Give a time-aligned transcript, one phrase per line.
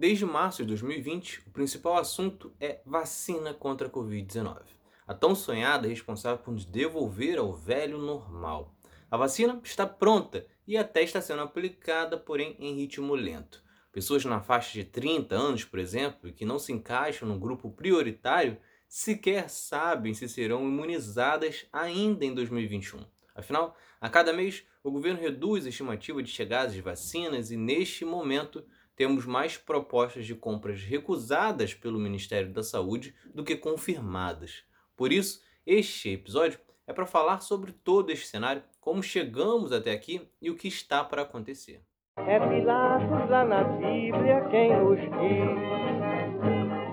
[0.00, 4.62] Desde março de 2020, o principal assunto é vacina contra a Covid-19.
[5.06, 8.74] A tão sonhada é responsável por nos devolver ao velho normal.
[9.10, 13.62] A vacina está pronta e até está sendo aplicada, porém em ritmo lento.
[13.92, 18.56] Pessoas na faixa de 30 anos, por exemplo, que não se encaixam no grupo prioritário,
[18.88, 23.04] sequer sabem se serão imunizadas ainda em 2021.
[23.34, 28.02] Afinal, a cada mês, o governo reduz a estimativa de chegadas de vacinas e, neste
[28.02, 28.64] momento,
[29.00, 34.62] temos mais propostas de compras recusadas pelo Ministério da Saúde do que confirmadas.
[34.94, 40.28] Por isso, este episódio é para falar sobre todo este cenário, como chegamos até aqui
[40.38, 41.80] e o que está para acontecer.
[42.18, 45.56] É Pilatos lá na Bíblia quem nos diz,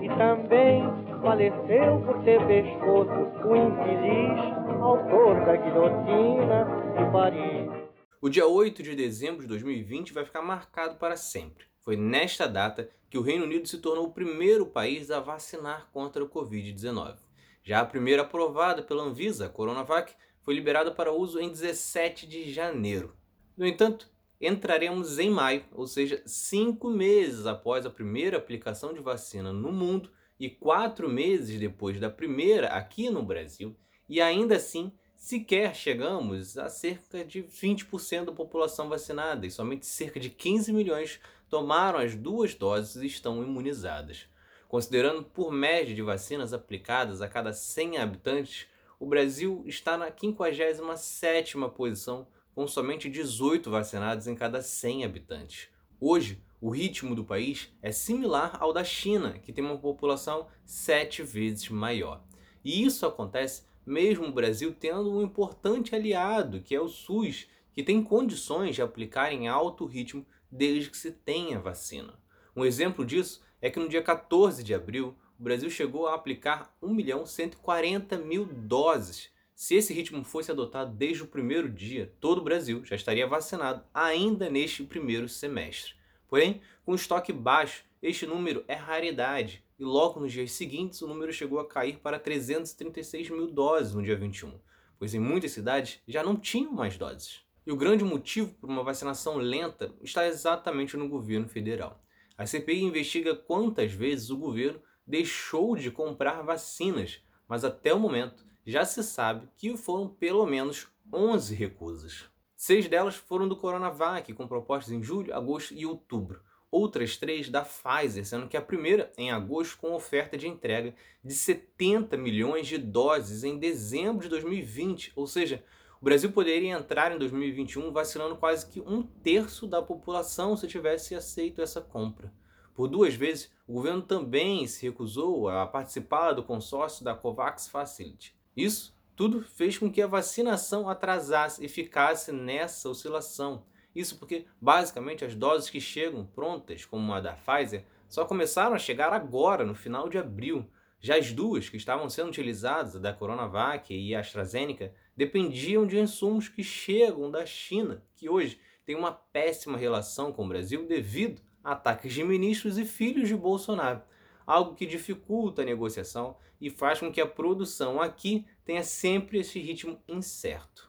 [0.02, 0.84] e também
[1.20, 3.10] faleceu por ter pescoço
[3.46, 6.64] o infeliz autor da guilhotina
[6.96, 7.90] de Paris.
[8.18, 11.67] O dia 8 de dezembro de 2020 vai ficar marcado para sempre.
[11.80, 16.22] Foi nesta data que o Reino Unido se tornou o primeiro país a vacinar contra
[16.22, 17.16] o Covid-19.
[17.62, 22.52] Já a primeira aprovada pela Anvisa, a Coronavac, foi liberada para uso em 17 de
[22.52, 23.14] janeiro.
[23.56, 29.52] No entanto, entraremos em maio, ou seja, cinco meses após a primeira aplicação de vacina
[29.52, 33.76] no mundo e quatro meses depois da primeira aqui no Brasil,
[34.08, 40.20] e ainda assim sequer chegamos a cerca de 20% da população vacinada e somente cerca
[40.20, 44.26] de 15 milhões tomaram as duas doses e estão imunizadas.
[44.68, 48.66] Considerando por média de vacinas aplicadas a cada 100 habitantes,
[49.00, 55.68] o Brasil está na 57ª posição, com somente 18 vacinados em cada 100 habitantes.
[56.00, 61.22] Hoje, o ritmo do país é similar ao da China, que tem uma população sete
[61.22, 62.22] vezes maior.
[62.64, 67.82] E isso acontece mesmo o Brasil tendo um importante aliado, que é o SUS, que
[67.82, 72.18] tem condições de aplicar em alto ritmo desde que se tenha vacina.
[72.54, 76.76] Um exemplo disso é que no dia 14 de abril, o Brasil chegou a aplicar
[76.82, 79.30] 1 milhão 140 mil doses.
[79.54, 83.84] Se esse ritmo fosse adotado desde o primeiro dia, todo o Brasil já estaria vacinado
[83.92, 85.94] ainda neste primeiro semestre.
[86.28, 91.32] Porém, com estoque baixo, este número é raridade e logo nos dias seguintes o número
[91.32, 94.52] chegou a cair para 336 mil doses no dia 21,
[94.98, 97.47] pois em muitas cidades já não tinham mais doses.
[97.68, 102.02] E o grande motivo por uma vacinação lenta está exatamente no governo federal.
[102.34, 108.42] A CPI investiga quantas vezes o governo deixou de comprar vacinas, mas até o momento
[108.66, 112.24] já se sabe que foram pelo menos 11 recusas.
[112.56, 116.40] Seis delas foram do Coronavac, com propostas em julho, agosto e outubro.
[116.70, 121.34] Outras três da Pfizer, sendo que a primeira em agosto com oferta de entrega de
[121.34, 125.62] 70 milhões de doses em dezembro de 2020, ou seja,
[126.00, 131.14] o Brasil poderia entrar em 2021 vacinando quase que um terço da população se tivesse
[131.14, 132.32] aceito essa compra.
[132.72, 138.36] Por duas vezes, o governo também se recusou a participar do consórcio da COVAX Facility.
[138.56, 143.64] Isso tudo fez com que a vacinação atrasasse e ficasse nessa oscilação.
[143.92, 148.78] Isso porque, basicamente, as doses que chegam prontas, como a da Pfizer, só começaram a
[148.78, 150.64] chegar agora, no final de abril.
[151.00, 155.98] Já as duas que estavam sendo utilizadas, a da Coronavac e a AstraZeneca, dependiam de
[155.98, 161.42] insumos que chegam da China, que hoje tem uma péssima relação com o Brasil devido
[161.64, 164.00] a ataques de ministros e filhos de Bolsonaro,
[164.46, 169.58] algo que dificulta a negociação e faz com que a produção aqui tenha sempre esse
[169.58, 170.88] ritmo incerto.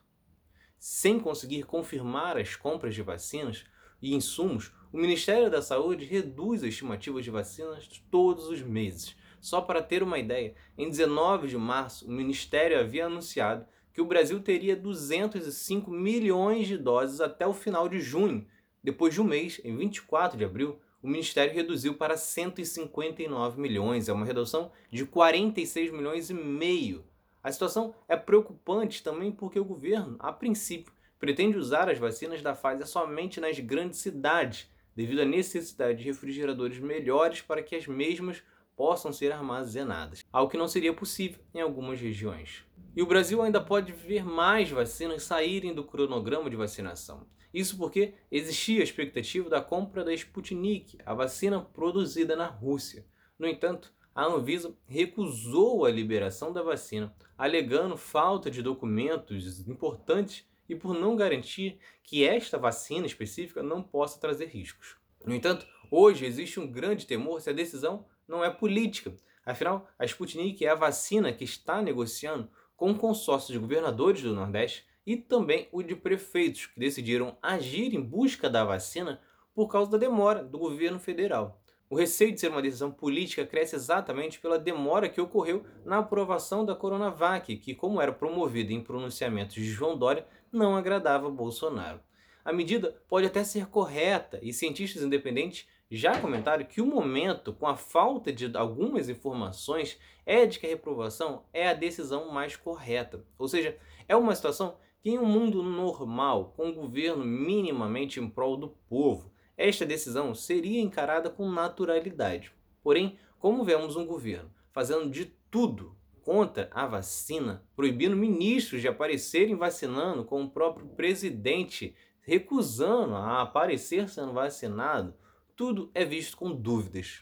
[0.78, 3.66] Sem conseguir confirmar as compras de vacinas
[4.00, 9.16] e insumos, o Ministério da Saúde reduz as estimativas de vacinas todos os meses.
[9.42, 14.06] Só para ter uma ideia, em 19 de março, o Ministério havia anunciado que o
[14.06, 18.46] Brasil teria 205 milhões de doses até o final de junho.
[18.84, 24.14] Depois de um mês, em 24 de abril, o Ministério reduziu para 159 milhões, é
[24.14, 27.06] uma redução de 46 milhões e meio.
[27.42, 32.54] A situação é preocupante também porque o governo, a princípio, pretende usar as vacinas da
[32.54, 38.44] Pfizer somente nas grandes cidades, devido à necessidade de refrigeradores melhores para que as mesmas
[38.76, 42.64] possam ser armazenadas, algo que não seria possível em algumas regiões.
[43.00, 47.26] E o Brasil ainda pode ver mais vacinas saírem do cronograma de vacinação.
[47.54, 53.06] Isso porque existia a expectativa da compra da Sputnik, a vacina produzida na Rússia.
[53.40, 60.76] No entanto, a Anvisa recusou a liberação da vacina, alegando falta de documentos importantes e
[60.76, 64.98] por não garantir que esta vacina específica não possa trazer riscos.
[65.24, 69.16] No entanto, hoje existe um grande temor se a decisão não é política.
[69.46, 72.50] Afinal, a Sputnik é a vacina que está negociando
[72.80, 77.94] com o consórcio de governadores do Nordeste e também o de prefeitos, que decidiram agir
[77.94, 79.20] em busca da vacina
[79.54, 81.62] por causa da demora do governo federal.
[81.90, 86.64] O receio de ser uma decisão política cresce exatamente pela demora que ocorreu na aprovação
[86.64, 92.00] da Coronavac, que, como era promovida em pronunciamentos de João Dória, não agradava Bolsonaro.
[92.46, 97.66] A medida pode até ser correta e cientistas independentes já comentaram que o momento, com
[97.68, 103.26] a falta de algumas informações, é de que a reprovação é a decisão mais correta.
[103.38, 103.76] Ou seja,
[104.08, 108.70] é uma situação que, em um mundo normal, com um governo minimamente em prol do
[108.88, 112.54] povo, esta decisão seria encarada com naturalidade.
[112.84, 119.56] Porém, como vemos um governo fazendo de tudo contra a vacina, proibindo ministros de aparecerem
[119.56, 125.16] vacinando, com o próprio presidente recusando a aparecer sendo vacinado,
[125.60, 127.22] tudo é visto com dúvidas.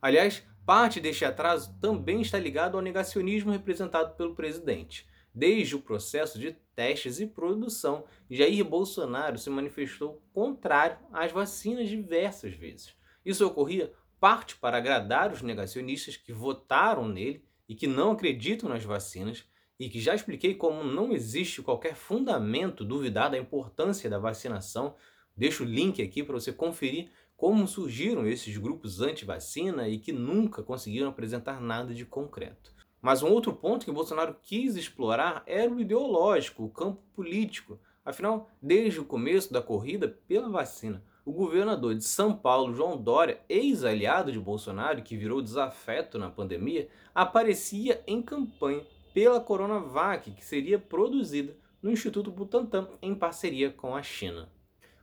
[0.00, 5.06] Aliás, parte deste atraso também está ligado ao negacionismo representado pelo presidente.
[5.34, 12.54] Desde o processo de testes e produção, Jair Bolsonaro se manifestou contrário às vacinas diversas
[12.54, 12.94] vezes.
[13.22, 18.82] Isso ocorria parte para agradar os negacionistas que votaram nele e que não acreditam nas
[18.82, 19.44] vacinas,
[19.78, 24.96] e que já expliquei como não existe qualquer fundamento duvidar da importância da vacinação.
[25.36, 27.10] Deixo o link aqui para você conferir
[27.44, 32.72] como surgiram esses grupos anti-vacina e que nunca conseguiram apresentar nada de concreto.
[33.02, 37.78] Mas um outro ponto que Bolsonaro quis explorar era o ideológico, o campo político.
[38.02, 43.38] Afinal, desde o começo da corrida pela vacina, o governador de São Paulo, João Dória,
[43.46, 50.78] ex-aliado de Bolsonaro, que virou desafeto na pandemia, aparecia em campanha pela Coronavac, que seria
[50.78, 54.48] produzida no Instituto Butantan em parceria com a China.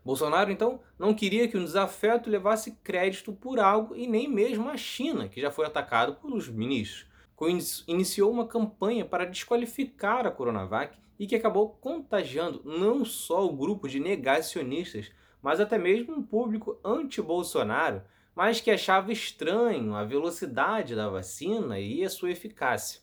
[0.03, 4.75] Bolsonaro, então, não queria que o desafeto levasse crédito por algo e nem mesmo a
[4.75, 7.09] China, que já foi atacado pelos ministros.
[7.87, 13.87] Iniciou uma campanha para desqualificar a Coronavac e que acabou contagiando não só o grupo
[13.87, 15.11] de negacionistas,
[15.41, 18.03] mas até mesmo um público anti-Bolsonaro,
[18.35, 23.01] mas que achava estranho a velocidade da vacina e a sua eficácia.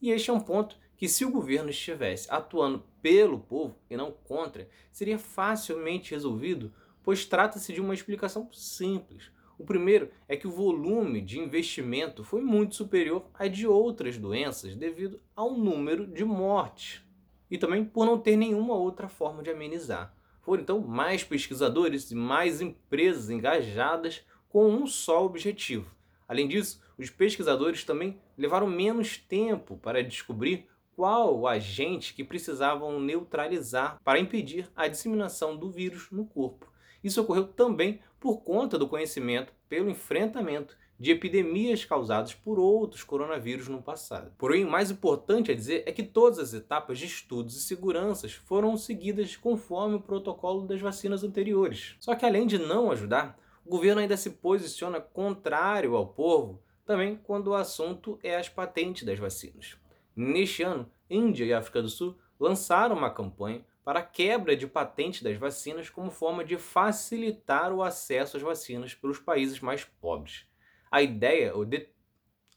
[0.00, 4.12] E este é um ponto que, se o governo estivesse atuando pelo povo e não
[4.12, 6.70] contra, seria facilmente resolvido,
[7.02, 9.32] pois trata-se de uma explicação simples.
[9.58, 14.76] O primeiro é que o volume de investimento foi muito superior a de outras doenças
[14.76, 17.02] devido ao número de mortes
[17.50, 20.14] e também por não ter nenhuma outra forma de amenizar.
[20.42, 24.20] Foram então mais pesquisadores e mais empresas engajadas
[24.50, 25.90] com um só objetivo.
[26.28, 30.68] Além disso, os pesquisadores também levaram menos tempo para descobrir
[31.00, 36.70] qual o agente que precisavam neutralizar para impedir a disseminação do vírus no corpo.
[37.02, 43.66] Isso ocorreu também por conta do conhecimento pelo enfrentamento de epidemias causadas por outros coronavírus
[43.66, 44.34] no passado.
[44.36, 48.34] Porém, o mais importante a dizer é que todas as etapas de estudos e seguranças
[48.34, 51.96] foram seguidas conforme o protocolo das vacinas anteriores.
[51.98, 57.18] Só que além de não ajudar, o governo ainda se posiciona contrário ao povo também
[57.24, 59.80] quando o assunto é as patentes das vacinas.
[60.14, 65.22] Neste ano, Índia e África do Sul lançaram uma campanha para a quebra de patentes
[65.22, 70.46] das vacinas como forma de facilitar o acesso às vacinas pelos países mais pobres.
[70.90, 71.52] A ideia,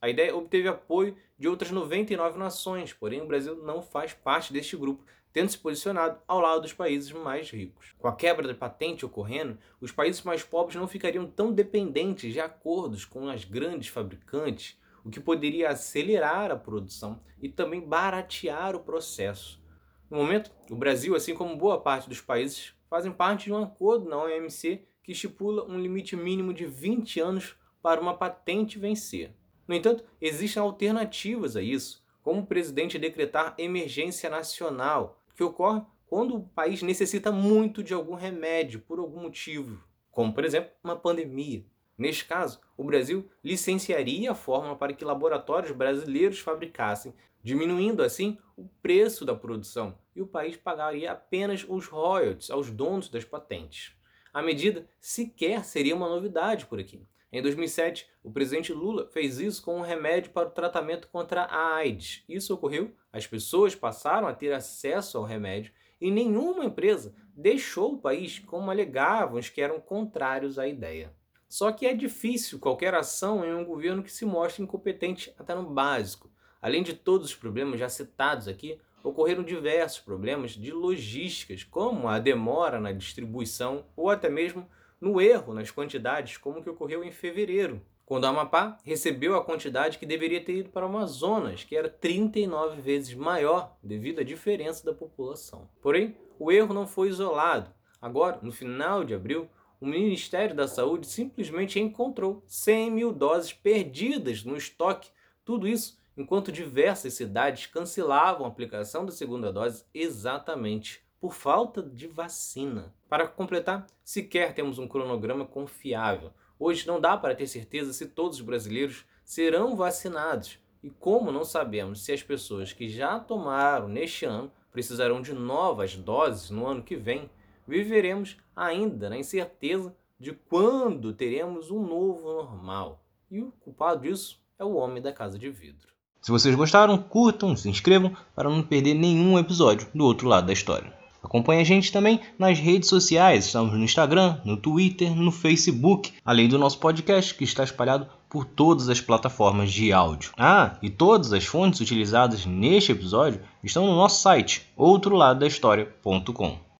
[0.01, 4.75] a ideia obteve apoio de outras 99 nações, porém o Brasil não faz parte deste
[4.75, 7.95] grupo, tendo se posicionado ao lado dos países mais ricos.
[7.97, 12.39] Com a quebra da patente ocorrendo, os países mais pobres não ficariam tão dependentes de
[12.39, 18.79] acordos com as grandes fabricantes, o que poderia acelerar a produção e também baratear o
[18.79, 19.61] processo.
[20.09, 24.09] No momento, o Brasil, assim como boa parte dos países, fazem parte de um acordo
[24.09, 29.35] na OMC que estipula um limite mínimo de 20 anos para uma patente vencer.
[29.67, 36.35] No entanto, existem alternativas a isso, como o presidente decretar emergência nacional, que ocorre quando
[36.35, 41.65] o país necessita muito de algum remédio por algum motivo, como por exemplo uma pandemia.
[41.97, 48.67] Neste caso, o Brasil licenciaria a fórmula para que laboratórios brasileiros fabricassem, diminuindo assim o
[48.81, 53.95] preço da produção, e o país pagaria apenas os royalties aos donos das patentes.
[54.33, 57.05] A medida sequer seria uma novidade por aqui.
[57.31, 61.75] Em 2007, o presidente Lula fez isso com um remédio para o tratamento contra a
[61.75, 62.23] AIDS.
[62.29, 67.97] Isso ocorreu, as pessoas passaram a ter acesso ao remédio e nenhuma empresa deixou o
[67.97, 71.11] país como alegavam os que eram contrários à ideia.
[71.53, 75.69] Só que é difícil qualquer ação em um governo que se mostre incompetente até no
[75.69, 76.27] básico.
[76.59, 82.17] Além de todos os problemas já citados aqui, ocorreram diversos problemas de logísticas, como a
[82.17, 84.67] demora na distribuição ou até mesmo
[84.99, 89.99] no erro nas quantidades, como que ocorreu em fevereiro, quando a Amapá recebeu a quantidade
[89.99, 94.83] que deveria ter ido para o Amazonas, que era 39 vezes maior devido à diferença
[94.83, 95.69] da população.
[95.83, 97.69] Porém, o erro não foi isolado.
[98.01, 99.47] Agora, no final de abril,
[99.83, 105.09] o Ministério da Saúde simplesmente encontrou 100 mil doses perdidas no estoque.
[105.43, 112.07] Tudo isso enquanto diversas cidades cancelavam a aplicação da segunda dose exatamente por falta de
[112.07, 112.93] vacina.
[113.09, 116.31] Para completar, sequer temos um cronograma confiável.
[116.57, 120.59] Hoje não dá para ter certeza se todos os brasileiros serão vacinados.
[120.81, 125.93] E como não sabemos se as pessoas que já tomaram neste ano precisarão de novas
[125.97, 127.29] doses no ano que vem,
[127.67, 133.03] viveremos ainda na incerteza de quando teremos um novo normal.
[133.29, 135.93] E o culpado disso é o homem da casa de vidro.
[136.21, 140.53] Se vocês gostaram, curtam, se inscrevam para não perder nenhum episódio do outro lado da
[140.53, 140.93] história.
[141.21, 146.49] Acompanhe a gente também nas redes sociais, estamos no Instagram, no Twitter, no Facebook, além
[146.49, 150.31] do nosso podcast que está espalhado por todas as plataformas de áudio.
[150.37, 156.72] Ah, e todas as fontes utilizadas neste episódio estão no nosso site, outroladodahistoria.com.